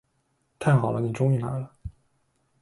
[0.57, 1.75] 太好了，你终于来了。